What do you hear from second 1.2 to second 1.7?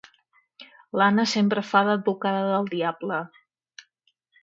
sempre